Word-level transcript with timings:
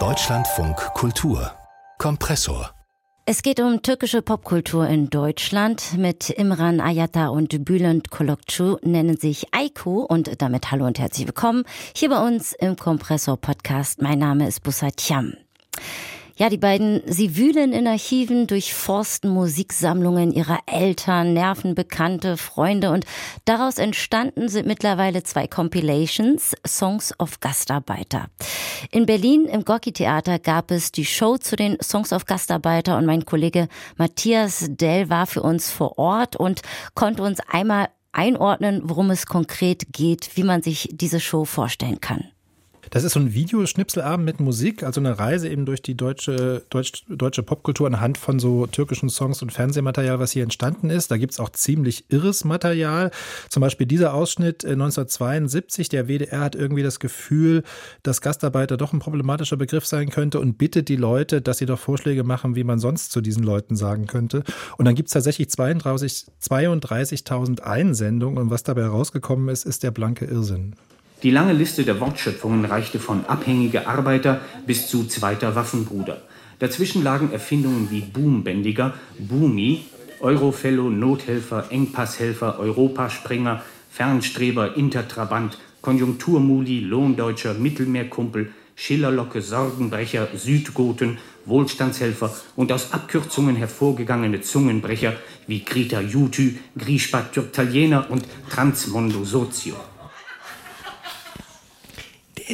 Deutschlandfunk 0.00 0.76
Kultur 0.94 1.52
Kompressor 1.98 2.74
es 3.24 3.42
geht 3.42 3.60
um 3.60 3.82
türkische 3.82 4.20
Popkultur 4.20 4.88
in 4.88 5.10
Deutschland. 5.10 5.96
Mit 5.96 6.28
Imran 6.28 6.80
Ayata 6.80 7.28
und 7.28 7.64
Bülent 7.64 8.10
Kolokcu 8.10 8.78
nennen 8.82 9.16
sich 9.16 9.46
Aiku 9.54 10.00
und 10.00 10.42
damit 10.42 10.72
hallo 10.72 10.86
und 10.86 10.98
herzlich 10.98 11.28
willkommen 11.28 11.62
hier 11.94 12.10
bei 12.10 12.20
uns 12.26 12.52
im 12.52 12.74
Kompressor 12.74 13.36
Podcast. 13.36 14.02
Mein 14.02 14.18
Name 14.18 14.48
ist 14.48 14.64
Bussat 14.64 14.96
Cham. 14.96 15.34
Ja, 16.36 16.48
die 16.48 16.58
beiden, 16.58 17.00
sie 17.06 17.36
wühlen 17.36 17.72
in 17.72 17.86
Archiven, 17.86 18.48
durchforsten 18.48 19.30
Musiksammlungen 19.30 20.32
ihrer 20.32 20.58
Eltern, 20.66 21.32
nerven 21.32 21.76
Bekannte, 21.76 22.36
Freunde 22.36 22.90
und 22.90 23.04
daraus 23.44 23.78
entstanden 23.78 24.48
sind 24.48 24.66
mittlerweile 24.66 25.22
zwei 25.22 25.46
Compilations, 25.46 26.56
Songs 26.66 27.14
of 27.20 27.38
Gastarbeiter. 27.38 28.26
In 28.90 29.06
Berlin 29.06 29.44
im 29.44 29.64
Gorki 29.64 29.92
Theater 29.92 30.40
gab 30.40 30.72
es 30.72 30.90
die 30.90 31.04
Show 31.04 31.38
zu 31.38 31.54
den 31.54 31.76
Songs 31.80 32.12
of 32.12 32.24
Gastarbeiter 32.24 32.98
und 32.98 33.06
mein 33.06 33.24
Kollege 33.24 33.68
Matthias 33.96 34.66
Dell 34.68 35.08
war 35.10 35.28
für 35.28 35.42
uns 35.42 35.70
vor 35.70 35.98
Ort 35.98 36.34
und 36.34 36.62
konnte 36.94 37.22
uns 37.22 37.38
einmal 37.48 37.90
einordnen, 38.10 38.80
worum 38.84 39.10
es 39.10 39.26
konkret 39.26 39.92
geht, 39.92 40.30
wie 40.34 40.42
man 40.42 40.62
sich 40.62 40.88
diese 40.90 41.20
Show 41.20 41.44
vorstellen 41.44 42.00
kann. 42.00 42.33
Das 42.90 43.04
ist 43.04 43.12
so 43.12 43.20
ein 43.20 43.34
Videoschnipselabend 43.34 44.24
mit 44.24 44.40
Musik, 44.40 44.82
also 44.82 45.00
eine 45.00 45.18
Reise 45.18 45.48
eben 45.48 45.66
durch 45.66 45.82
die 45.82 45.96
deutsche, 45.96 46.62
deutsch, 46.70 47.04
deutsche 47.08 47.42
Popkultur 47.42 47.86
anhand 47.86 48.18
von 48.18 48.38
so 48.38 48.66
türkischen 48.66 49.08
Songs 49.08 49.42
und 49.42 49.52
Fernsehmaterial, 49.52 50.18
was 50.18 50.32
hier 50.32 50.42
entstanden 50.42 50.90
ist. 50.90 51.10
Da 51.10 51.16
gibt 51.16 51.32
es 51.32 51.40
auch 51.40 51.50
ziemlich 51.50 52.06
irres 52.08 52.44
Material. 52.44 53.10
Zum 53.48 53.60
Beispiel 53.60 53.86
dieser 53.86 54.14
Ausschnitt 54.14 54.64
1972. 54.64 55.86
Äh, 55.86 55.90
Der 55.90 56.08
WDR 56.08 56.40
hat 56.40 56.54
irgendwie 56.54 56.82
das 56.82 57.00
Gefühl, 57.00 57.62
dass 58.02 58.20
Gastarbeiter 58.20 58.76
doch 58.76 58.92
ein 58.92 58.98
problematischer 58.98 59.56
Begriff 59.56 59.86
sein 59.86 60.10
könnte 60.10 60.40
und 60.40 60.58
bittet 60.58 60.88
die 60.88 60.96
Leute, 60.96 61.40
dass 61.42 61.58
sie 61.58 61.66
doch 61.66 61.78
Vorschläge 61.78 62.24
machen, 62.24 62.56
wie 62.56 62.64
man 62.64 62.78
sonst 62.78 63.12
zu 63.12 63.20
diesen 63.20 63.42
Leuten 63.42 63.76
sagen 63.76 64.06
könnte. 64.06 64.44
Und 64.76 64.84
dann 64.86 64.94
gibt 64.94 65.08
es 65.08 65.12
tatsächlich 65.12 65.48
32.000 65.48 66.24
32 66.40 67.24
Einsendungen 67.62 68.38
und 68.38 68.50
was 68.50 68.62
dabei 68.62 68.86
rausgekommen 68.86 69.48
ist, 69.48 69.64
ist 69.64 69.82
der 69.82 69.90
blanke 69.90 70.24
Irrsinn. 70.24 70.74
Die 71.24 71.30
lange 71.30 71.54
Liste 71.54 71.84
der 71.84 72.00
Wortschöpfungen 72.00 72.66
reichte 72.66 73.00
von 73.00 73.24
abhängige 73.24 73.86
Arbeiter 73.86 74.42
bis 74.66 74.88
zu 74.88 75.06
zweiter 75.06 75.54
Waffenbruder. 75.54 76.20
Dazwischen 76.58 77.02
lagen 77.02 77.32
Erfindungen 77.32 77.90
wie 77.90 78.02
Boombändiger, 78.02 78.92
Boomi, 79.18 79.86
Eurofellow, 80.20 80.90
Nothelfer, 80.90 81.68
Engpasshelfer, 81.70 82.58
Europaspringer, 82.58 83.62
Fernstreber, 83.90 84.76
Intertrabant, 84.76 85.56
Konjunkturmuli, 85.80 86.80
Lohndeutscher, 86.80 87.54
Mittelmeerkumpel, 87.54 88.52
Schillerlocke, 88.76 89.40
Sorgenbrecher, 89.40 90.28
Südgoten, 90.36 91.16
Wohlstandshelfer 91.46 92.36
und 92.54 92.70
aus 92.70 92.92
Abkürzungen 92.92 93.56
hervorgegangene 93.56 94.42
Zungenbrecher 94.42 95.14
wie 95.46 95.64
Greta 95.64 96.02
Jutü, 96.02 96.56
Griespat 96.76 97.32
Türktaliener 97.32 98.10
und 98.10 98.26
Transmondo 98.50 99.24
Sozio 99.24 99.76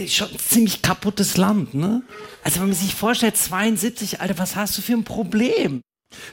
schon 0.08 0.30
ein 0.30 0.38
ziemlich 0.38 0.82
kaputtes 0.82 1.36
Land, 1.36 1.74
ne? 1.74 2.02
Also 2.42 2.60
wenn 2.60 2.68
man 2.68 2.76
sich 2.76 2.94
vorstellt, 2.94 3.36
72, 3.36 4.20
Alter, 4.20 4.38
was 4.38 4.56
hast 4.56 4.76
du 4.78 4.82
für 4.82 4.92
ein 4.92 5.04
Problem? 5.04 5.82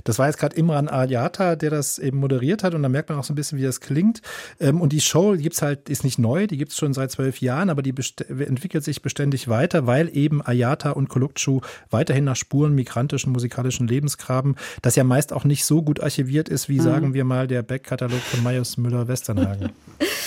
Das 0.04 0.18
war 0.20 0.28
jetzt 0.28 0.38
gerade 0.38 0.56
Imran 0.56 0.88
Ayata, 0.88 1.56
der 1.56 1.70
das 1.70 2.00
eben 2.00 2.18
moderiert 2.18 2.64
hat 2.64 2.74
und 2.74 2.84
da 2.84 2.90
merkt 2.90 3.10
man 3.10 3.20
auch 3.20 3.24
so 3.24 3.34
ein 3.34 3.36
bisschen, 3.36 3.60
wie 3.60 3.64
das 3.64 3.80
klingt. 3.80 4.22
Ähm, 4.60 4.82
und 4.82 4.94
die 4.94 5.02
Show 5.02 5.36
gibt's 5.38 5.62
halt, 5.62 5.90
ist 5.90 6.04
nicht 6.04 6.18
neu, 6.18 6.48
die 6.48 6.58
gibt's 6.58 6.78
schon 6.78 6.94
seit 6.94 7.12
zwölf 7.12 7.42
Jahren, 7.42 7.70
aber 7.70 7.82
die 7.82 7.94
entwickelt 8.28 8.84
sich 8.84 9.02
beständig 9.02 9.48
weiter, 9.48 9.86
weil 9.86 10.16
eben 10.16 10.42
Ayata 10.42 10.92
und 10.92 11.10
Kolukcu 11.10 11.62
weiterhin 11.90 12.24
nach 12.24 12.36
Spuren 12.36 12.74
migrantischen 12.74 13.32
musikalischen 13.32 13.88
Lebens 13.88 14.18
graben, 14.18 14.56
das 14.82 14.96
ja 14.96 15.04
meist 15.04 15.34
auch 15.34 15.44
nicht 15.44 15.66
so 15.66 15.82
gut 15.82 16.02
archiviert 16.02 16.50
ist, 16.50 16.70
wie 16.70 16.80
mhm. 16.80 16.84
sagen 16.84 17.14
wir 17.14 17.24
mal 17.24 17.48
der 17.48 17.62
Backkatalog 17.62 18.20
von 18.20 18.44
Majus 18.44 18.78
Müller-Westernhagen. 18.78 19.72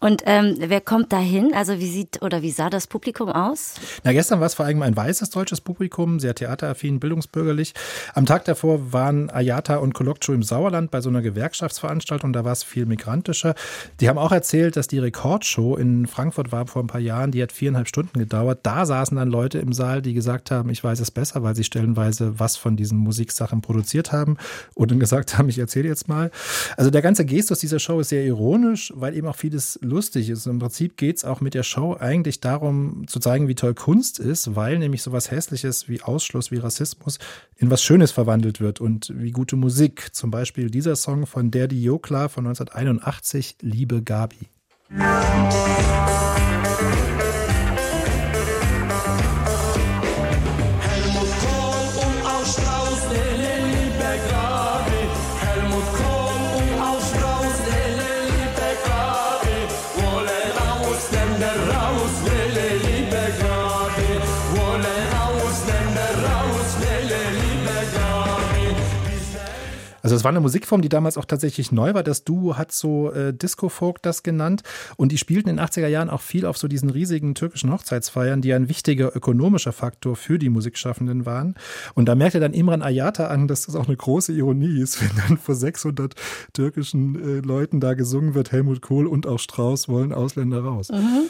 Und 0.00 0.22
ähm, 0.24 0.56
wer 0.58 0.80
kommt 0.80 1.12
da 1.12 1.18
hin? 1.18 1.52
Also 1.54 1.78
wie 1.78 1.90
sieht 1.90 2.22
oder 2.22 2.40
wie 2.40 2.50
sah 2.50 2.70
das 2.70 2.86
Publikum 2.86 3.28
aus? 3.28 3.74
Na, 4.02 4.12
gestern 4.12 4.40
war 4.40 4.46
es 4.46 4.54
vor 4.54 4.64
allem 4.64 4.80
ein 4.80 4.96
weißes 4.96 5.28
deutsches 5.28 5.60
Publikum, 5.60 6.20
sehr 6.20 6.34
theateraffin, 6.34 6.98
bildungsbürgerlich. 7.00 7.74
Am 8.14 8.24
Tag 8.24 8.46
davor 8.46 8.94
waren 8.94 9.28
Ayata 9.28 9.76
und 9.76 9.92
Kolokcu 9.92 10.32
im 10.32 10.42
Sauerland 10.42 10.90
bei 10.90 11.02
so 11.02 11.10
einer 11.10 11.20
Gewerkschaftsveranstaltung, 11.20 12.32
da 12.32 12.46
war 12.46 12.52
es 12.52 12.62
viel 12.62 12.86
migrantischer. 12.86 13.54
Die 14.00 14.08
haben 14.08 14.16
auch 14.16 14.32
erzählt, 14.32 14.76
dass 14.76 14.88
die 14.88 14.98
Rekordshow 14.98 15.76
in 15.76 16.06
Frankfurt 16.06 16.50
war 16.50 16.66
vor 16.66 16.82
ein 16.82 16.86
paar 16.86 17.00
Jahren, 17.00 17.30
die 17.30 17.42
hat 17.42 17.52
viereinhalb 17.52 17.86
Stunden 17.86 18.18
gedauert. 18.18 18.60
Da 18.62 18.86
saßen 18.86 19.18
dann 19.18 19.28
Leute 19.28 19.58
im 19.58 19.74
Saal, 19.74 20.00
die 20.00 20.14
gesagt 20.14 20.50
haben, 20.50 20.70
ich 20.70 20.82
weiß 20.82 21.00
es 21.00 21.10
besser, 21.10 21.42
weil 21.42 21.54
sie 21.54 21.64
stellenweise 21.64 22.40
was 22.40 22.56
von 22.56 22.74
diesen 22.74 22.96
Musiksachen 22.96 23.60
produziert 23.60 24.12
haben 24.12 24.38
und 24.74 24.90
dann 24.90 24.98
gesagt 24.98 25.36
haben, 25.36 25.50
ich 25.50 25.58
erzähle 25.58 25.88
jetzt 25.88 26.08
mal. 26.08 26.30
Also 26.78 26.90
der 26.90 27.02
ganze 27.02 27.26
Gestus 27.26 27.58
dieser 27.58 27.78
Show 27.78 28.00
ist 28.00 28.08
sehr 28.08 28.24
ironisch, 28.24 28.94
weil 28.96 29.14
eben 29.14 29.26
auch 29.26 29.36
vieles 29.36 29.78
lustig 29.90 30.30
ist. 30.30 30.46
Im 30.46 30.58
Prinzip 30.58 30.96
geht 30.96 31.18
es 31.18 31.24
auch 31.24 31.40
mit 31.40 31.54
der 31.54 31.62
Show 31.62 31.96
eigentlich 31.98 32.40
darum, 32.40 33.06
zu 33.06 33.20
zeigen, 33.20 33.48
wie 33.48 33.54
toll 33.54 33.74
Kunst 33.74 34.18
ist, 34.18 34.56
weil 34.56 34.78
nämlich 34.78 35.02
sowas 35.02 35.30
Hässliches 35.30 35.88
wie 35.88 36.00
Ausschluss, 36.00 36.50
wie 36.50 36.56
Rassismus 36.56 37.18
in 37.56 37.70
was 37.70 37.82
Schönes 37.82 38.12
verwandelt 38.12 38.60
wird 38.60 38.80
und 38.80 39.12
wie 39.14 39.32
gute 39.32 39.56
Musik. 39.56 40.14
Zum 40.14 40.30
Beispiel 40.30 40.70
dieser 40.70 40.96
Song 40.96 41.26
von 41.26 41.50
Daddy 41.50 41.82
Jokla 41.82 42.28
von 42.28 42.46
1981, 42.46 43.56
Liebe 43.60 44.02
Gabi. 44.02 44.48
Also 70.02 70.16
es 70.16 70.24
war 70.24 70.30
eine 70.30 70.40
Musikform, 70.40 70.82
die 70.82 70.88
damals 70.88 71.18
auch 71.18 71.24
tatsächlich 71.24 71.72
neu 71.72 71.94
war. 71.94 72.02
Das 72.02 72.24
Duo 72.24 72.56
hat 72.56 72.72
so 72.72 73.12
äh, 73.12 73.32
Disco-Folk 73.32 74.02
das 74.02 74.22
genannt. 74.22 74.62
Und 74.96 75.12
die 75.12 75.18
spielten 75.18 75.48
in 75.48 75.56
den 75.56 75.64
80er 75.64 75.88
Jahren 75.88 76.10
auch 76.10 76.20
viel 76.20 76.46
auf 76.46 76.56
so 76.58 76.68
diesen 76.68 76.90
riesigen 76.90 77.34
türkischen 77.34 77.72
Hochzeitsfeiern, 77.72 78.40
die 78.42 78.52
ein 78.52 78.68
wichtiger 78.68 79.14
ökonomischer 79.14 79.72
Faktor 79.72 80.16
für 80.16 80.38
die 80.38 80.48
Musikschaffenden 80.48 81.26
waren. 81.26 81.54
Und 81.94 82.06
da 82.06 82.14
merkte 82.14 82.40
dann 82.40 82.52
Imran 82.52 82.82
Ayata 82.82 83.28
an, 83.28 83.48
dass 83.48 83.66
das 83.66 83.76
auch 83.76 83.86
eine 83.86 83.96
große 83.96 84.32
Ironie 84.32 84.80
ist, 84.80 85.00
wenn 85.00 85.10
dann 85.28 85.38
vor 85.38 85.54
600 85.54 86.14
türkischen 86.52 87.38
äh, 87.38 87.40
Leuten 87.40 87.80
da 87.80 87.94
gesungen 87.94 88.34
wird, 88.34 88.52
Helmut 88.52 88.82
Kohl 88.82 89.06
und 89.06 89.26
auch 89.26 89.38
Strauß 89.38 89.88
wollen 89.88 90.12
Ausländer 90.12 90.62
raus. 90.62 90.90
Mhm. 90.90 91.28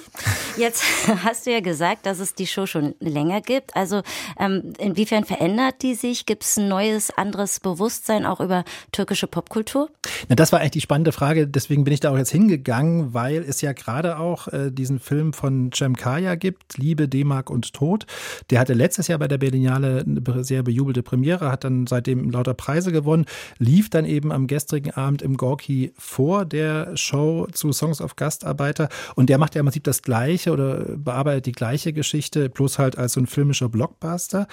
Jetzt 0.56 0.82
hast 1.24 1.46
du 1.46 1.52
ja 1.52 1.60
gesagt, 1.60 2.06
dass 2.06 2.18
es 2.18 2.34
die 2.34 2.46
Show 2.46 2.66
schon 2.66 2.94
länger 3.00 3.40
gibt. 3.40 3.76
Also 3.76 4.02
ähm, 4.38 4.72
inwiefern 4.78 5.24
verändert 5.24 5.82
die 5.82 5.94
sich? 5.94 6.26
Gibt 6.26 6.44
es 6.44 6.56
ein 6.58 6.68
neues, 6.68 7.10
anderes 7.10 7.60
Bewusstsein 7.60 8.26
auch 8.26 8.40
über 8.40 8.59
türkische 8.92 9.26
Popkultur? 9.26 9.90
Na, 10.28 10.34
das 10.34 10.52
war 10.52 10.60
eigentlich 10.60 10.70
die 10.72 10.80
spannende 10.80 11.12
Frage. 11.12 11.46
Deswegen 11.46 11.84
bin 11.84 11.94
ich 11.94 12.00
da 12.00 12.10
auch 12.10 12.18
jetzt 12.18 12.30
hingegangen, 12.30 13.14
weil 13.14 13.42
es 13.42 13.60
ja 13.60 13.72
gerade 13.72 14.18
auch 14.18 14.48
äh, 14.48 14.70
diesen 14.70 14.98
Film 14.98 15.32
von 15.32 15.70
Cem 15.72 15.96
Kaya 15.96 16.34
gibt, 16.34 16.78
Liebe, 16.78 17.08
D-Mark 17.08 17.50
und 17.50 17.72
Tod. 17.72 18.06
Der 18.50 18.60
hatte 18.60 18.74
letztes 18.74 19.08
Jahr 19.08 19.18
bei 19.18 19.28
der 19.28 19.38
Berlinale 19.38 20.04
eine 20.06 20.44
sehr 20.44 20.62
bejubelte 20.62 21.02
Premiere, 21.02 21.50
hat 21.50 21.64
dann 21.64 21.86
seitdem 21.86 22.30
lauter 22.30 22.54
Preise 22.54 22.92
gewonnen, 22.92 23.26
lief 23.58 23.90
dann 23.90 24.04
eben 24.04 24.32
am 24.32 24.46
gestrigen 24.46 24.92
Abend 24.92 25.22
im 25.22 25.36
Gorki 25.36 25.92
vor 25.98 26.44
der 26.44 26.96
Show 26.96 27.46
zu 27.52 27.72
Songs 27.72 28.00
of 28.00 28.16
Gastarbeiter. 28.16 28.88
Und 29.14 29.28
der 29.28 29.38
macht 29.38 29.54
ja 29.54 29.60
im 29.60 29.66
Prinzip 29.66 29.84
das 29.84 30.02
Gleiche 30.02 30.52
oder 30.52 30.96
bearbeitet 30.96 31.46
die 31.46 31.52
gleiche 31.52 31.92
Geschichte, 31.92 32.48
bloß 32.48 32.78
halt 32.78 32.98
als 32.98 33.14
so 33.14 33.20
ein 33.20 33.26
filmischer 33.26 33.68
Blockbuster. 33.68 34.46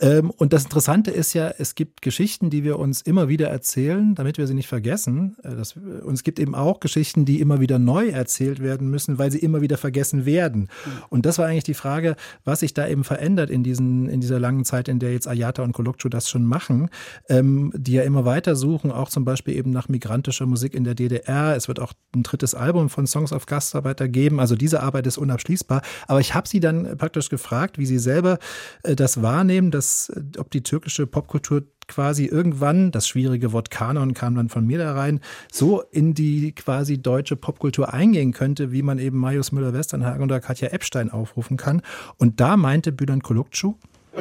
Ähm, 0.00 0.30
und 0.30 0.52
das 0.52 0.64
Interessante 0.64 1.10
ist 1.10 1.34
ja, 1.34 1.52
es 1.58 1.74
gibt 1.74 2.02
Geschichten, 2.02 2.50
die 2.50 2.64
wir 2.64 2.78
uns 2.78 3.02
immer 3.02 3.28
wieder 3.28 3.49
erzählen, 3.50 4.14
damit 4.14 4.38
wir 4.38 4.46
sie 4.46 4.54
nicht 4.54 4.68
vergessen. 4.68 5.36
Äh, 5.42 5.56
das, 5.56 5.74
und 5.76 6.14
es 6.14 6.22
gibt 6.22 6.38
eben 6.38 6.54
auch 6.54 6.80
Geschichten, 6.80 7.24
die 7.24 7.40
immer 7.40 7.60
wieder 7.60 7.78
neu 7.78 8.08
erzählt 8.08 8.60
werden 8.60 8.90
müssen, 8.90 9.18
weil 9.18 9.30
sie 9.30 9.38
immer 9.38 9.60
wieder 9.60 9.76
vergessen 9.76 10.24
werden. 10.24 10.68
Und 11.08 11.26
das 11.26 11.38
war 11.38 11.46
eigentlich 11.46 11.64
die 11.64 11.74
Frage, 11.74 12.16
was 12.44 12.60
sich 12.60 12.74
da 12.74 12.86
eben 12.86 13.04
verändert 13.04 13.50
in, 13.50 13.62
diesen, 13.62 14.08
in 14.08 14.20
dieser 14.20 14.40
langen 14.40 14.64
Zeit, 14.64 14.88
in 14.88 14.98
der 14.98 15.12
jetzt 15.12 15.28
Ayata 15.28 15.62
und 15.62 15.72
Kolokcu 15.72 16.08
das 16.08 16.30
schon 16.30 16.44
machen, 16.44 16.90
ähm, 17.28 17.72
die 17.76 17.92
ja 17.92 18.02
immer 18.02 18.24
weiter 18.24 18.56
suchen, 18.56 18.90
auch 18.90 19.08
zum 19.08 19.24
Beispiel 19.24 19.56
eben 19.56 19.70
nach 19.70 19.88
migrantischer 19.88 20.46
Musik 20.46 20.74
in 20.74 20.84
der 20.84 20.94
DDR. 20.94 21.56
Es 21.56 21.68
wird 21.68 21.80
auch 21.80 21.92
ein 22.14 22.22
drittes 22.22 22.54
Album 22.54 22.88
von 22.88 23.06
Songs 23.06 23.32
of 23.32 23.46
Gastarbeiter 23.46 24.08
geben. 24.08 24.40
Also 24.40 24.56
diese 24.56 24.82
Arbeit 24.82 25.06
ist 25.06 25.18
unabschließbar. 25.18 25.82
Aber 26.06 26.20
ich 26.20 26.34
habe 26.34 26.48
sie 26.48 26.60
dann 26.60 26.96
praktisch 26.96 27.28
gefragt, 27.28 27.78
wie 27.78 27.86
sie 27.86 27.98
selber 27.98 28.38
äh, 28.82 28.96
das 28.96 29.22
wahrnehmen, 29.22 29.70
dass, 29.70 30.12
ob 30.38 30.50
die 30.50 30.62
türkische 30.62 31.06
Popkultur 31.06 31.62
quasi 31.90 32.24
irgendwann, 32.24 32.90
das 32.90 33.06
schwierige 33.06 33.52
Wort 33.52 33.70
Kanon 33.70 34.14
kam 34.14 34.36
dann 34.36 34.48
von 34.48 34.66
mir 34.66 34.78
da 34.78 34.94
rein, 34.94 35.20
so 35.52 35.82
in 35.90 36.14
die 36.14 36.52
quasi 36.52 37.02
deutsche 37.02 37.36
Popkultur 37.36 37.92
eingehen 37.92 38.32
könnte, 38.32 38.72
wie 38.72 38.82
man 38.82 38.98
eben 38.98 39.18
Marius 39.18 39.52
Müller-Westernhagen 39.52 40.22
oder 40.22 40.40
Katja 40.40 40.68
Epstein 40.68 41.10
aufrufen 41.10 41.56
kann. 41.56 41.82
Und 42.16 42.40
da 42.40 42.56
meinte 42.56 42.92
Bülent 42.92 43.22
Kolukcu, 43.22 43.74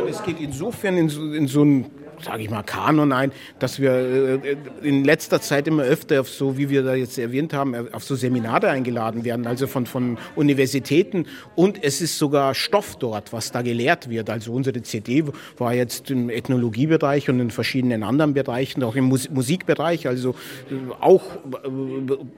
es 0.07 0.23
geht 0.23 0.39
insofern 0.39 0.97
in 0.97 1.09
so, 1.09 1.33
in 1.33 1.47
so 1.47 1.63
ein 1.63 1.85
sage 2.21 2.43
ich 2.43 2.49
mal, 2.49 2.63
Kanon 2.63 3.11
ein, 3.11 3.31
dass 3.59 3.79
wir 3.79 3.91
äh, 3.91 4.57
in 4.81 5.03
letzter 5.03 5.41
Zeit 5.41 5.67
immer 5.67 5.83
öfter 5.83 6.21
auf 6.21 6.29
so, 6.29 6.57
wie 6.57 6.69
wir 6.69 6.83
da 6.83 6.95
jetzt 6.95 7.17
erwähnt 7.17 7.53
haben, 7.53 7.75
auf 7.93 8.03
so 8.03 8.15
Seminare 8.15 8.69
eingeladen 8.69 9.23
werden, 9.23 9.47
also 9.47 9.67
von, 9.67 9.85
von 9.85 10.17
Universitäten. 10.35 11.25
Und 11.55 11.83
es 11.83 12.01
ist 12.01 12.17
sogar 12.17 12.53
Stoff 12.55 12.97
dort, 12.97 13.33
was 13.33 13.51
da 13.51 13.61
gelehrt 13.61 14.09
wird. 14.09 14.29
Also 14.29 14.53
unsere 14.53 14.81
CD 14.81 15.23
war 15.57 15.73
jetzt 15.73 16.11
im 16.11 16.29
Ethnologiebereich 16.29 17.29
und 17.29 17.39
in 17.39 17.51
verschiedenen 17.51 18.03
anderen 18.03 18.33
Bereichen, 18.33 18.83
auch 18.83 18.95
im 18.95 19.05
Musikbereich, 19.05 20.07
also 20.07 20.31
äh, 20.69 20.75
auch 20.99 21.23
äh, 21.35 21.69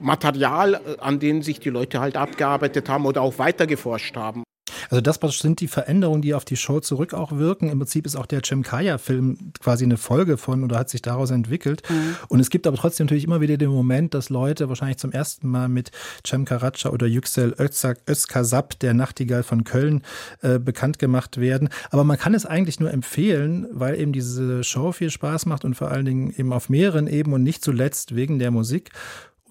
Material, 0.00 0.80
an 1.00 1.18
dem 1.18 1.42
sich 1.42 1.60
die 1.60 1.70
Leute 1.70 2.00
halt 2.00 2.16
abgearbeitet 2.16 2.88
haben 2.88 3.06
oder 3.06 3.22
auch 3.22 3.38
weitergeforscht 3.38 4.16
haben. 4.16 4.44
Also 4.90 5.00
das 5.00 5.18
sind 5.38 5.60
die 5.60 5.68
Veränderungen, 5.68 6.22
die 6.22 6.34
auf 6.34 6.44
die 6.44 6.56
Show 6.56 6.80
zurück 6.80 7.14
auch 7.14 7.32
wirken. 7.32 7.70
Im 7.70 7.78
Prinzip 7.78 8.06
ist 8.06 8.16
auch 8.16 8.26
der 8.26 8.42
Cemkaya-Film 8.42 9.52
quasi 9.60 9.84
eine 9.84 9.96
Folge 9.96 10.36
von 10.36 10.64
oder 10.64 10.78
hat 10.78 10.90
sich 10.90 11.02
daraus 11.02 11.30
entwickelt. 11.30 11.82
Mhm. 11.88 12.16
Und 12.28 12.40
es 12.40 12.50
gibt 12.50 12.66
aber 12.66 12.76
trotzdem 12.76 13.06
natürlich 13.06 13.24
immer 13.24 13.40
wieder 13.40 13.56
den 13.56 13.70
Moment, 13.70 14.14
dass 14.14 14.28
Leute 14.28 14.68
wahrscheinlich 14.68 14.98
zum 14.98 15.12
ersten 15.12 15.48
Mal 15.48 15.68
mit 15.68 15.90
Cem 16.26 16.44
Karaca 16.44 16.90
oder 16.90 17.06
Yüksel 17.06 17.54
Özkasap, 17.58 18.78
der 18.80 18.94
Nachtigall 18.94 19.42
von 19.42 19.64
Köln, 19.64 20.02
äh, 20.40 20.58
bekannt 20.58 20.98
gemacht 20.98 21.38
werden. 21.38 21.68
Aber 21.90 22.04
man 22.04 22.18
kann 22.18 22.34
es 22.34 22.46
eigentlich 22.46 22.80
nur 22.80 22.90
empfehlen, 22.90 23.66
weil 23.72 23.98
eben 23.98 24.12
diese 24.12 24.64
Show 24.64 24.92
viel 24.92 25.10
Spaß 25.10 25.46
macht 25.46 25.64
und 25.64 25.74
vor 25.74 25.90
allen 25.90 26.04
Dingen 26.04 26.34
eben 26.36 26.52
auf 26.52 26.68
mehreren 26.68 27.06
Ebenen 27.06 27.34
und 27.34 27.42
nicht 27.42 27.64
zuletzt 27.64 28.14
wegen 28.14 28.38
der 28.38 28.50
Musik. 28.50 28.90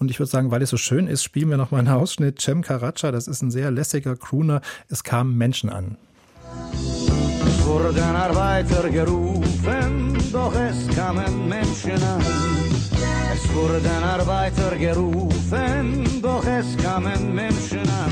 Und 0.01 0.09
ich 0.09 0.17
würde 0.17 0.31
sagen, 0.31 0.49
weil 0.49 0.63
es 0.63 0.71
so 0.71 0.77
schön 0.77 1.05
ist, 1.05 1.21
spielen 1.21 1.51
wir 1.51 1.57
noch 1.57 1.69
mal 1.69 1.77
einen 1.77 1.87
Ausschnitt. 2.01 2.41
Cem 2.41 2.63
Karaca, 2.63 3.11
das 3.11 3.27
ist 3.27 3.43
ein 3.43 3.51
sehr 3.51 3.69
lässiger 3.69 4.15
Crooner. 4.15 4.61
Es 4.89 5.03
kamen 5.03 5.37
Menschen 5.37 5.69
an. 5.69 5.95
Es 7.45 7.65
wurden 7.65 8.15
Arbeiter 8.15 8.89
gerufen, 8.89 10.17
doch 10.33 10.55
es 10.55 10.95
kamen 10.95 11.47
Menschen 11.47 12.01
an. 12.01 12.21
Es 13.31 13.53
wurden 13.53 14.03
Arbeiter 14.03 14.75
gerufen, 14.75 16.03
doch 16.19 16.45
es 16.47 16.75
kamen 16.77 17.35
Menschen 17.35 17.87
an. 17.87 18.11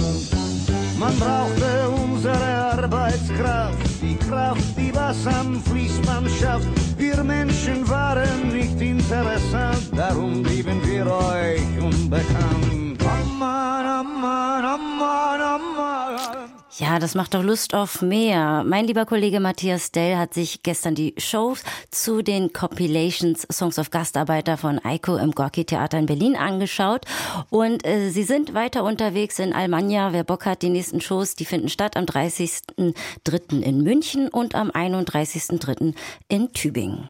Man 1.00 1.18
brauchte 1.18 1.89
unsere 1.89 2.36
Arbeitskraft, 2.36 3.88
die 4.01 4.16
Kraft, 4.16 4.78
die 4.78 4.94
was 4.94 5.25
am 5.28 5.62
Fließband 5.62 6.30
schafft. 6.30 6.68
Wir 6.98 7.24
Menschen 7.24 7.88
waren 7.88 8.51
nicht 8.51 8.80
interessant, 8.81 9.90
darum 9.96 10.44
blieben 10.44 10.81
wir 10.86 11.06
euch 11.06 11.81
unbekannt. 11.81 12.49
Ja, 16.79 16.97
das 16.97 17.13
macht 17.13 17.33
doch 17.33 17.43
Lust 17.43 17.73
auf 17.73 18.01
mehr. 18.01 18.63
Mein 18.65 18.87
lieber 18.87 19.05
Kollege 19.05 19.41
Matthias 19.41 19.91
Dell 19.91 20.15
hat 20.15 20.33
sich 20.33 20.63
gestern 20.63 20.95
die 20.95 21.13
Shows 21.17 21.61
zu 21.91 22.21
den 22.21 22.53
Compilations 22.53 23.45
Songs 23.51 23.77
of 23.77 23.89
Gastarbeiter 23.89 24.55
von 24.55 24.79
Eiko 24.85 25.17
im 25.17 25.31
Gorki 25.31 25.65
Theater 25.65 25.99
in 25.99 26.05
Berlin 26.05 26.37
angeschaut. 26.37 27.03
Und 27.49 27.85
äh, 27.85 28.11
sie 28.11 28.23
sind 28.23 28.53
weiter 28.53 28.85
unterwegs 28.85 29.39
in 29.39 29.51
Almania. 29.51 30.13
Wer 30.13 30.23
Bock 30.23 30.45
hat, 30.45 30.61
die 30.61 30.69
nächsten 30.69 31.01
Shows, 31.01 31.35
die 31.35 31.43
finden 31.43 31.67
statt 31.67 31.97
am 31.97 32.05
30.03. 32.05 33.61
in 33.61 33.83
München 33.83 34.29
und 34.29 34.55
am 34.55 34.71
31.03. 34.71 35.93
in 36.29 36.53
Tübingen. 36.53 37.09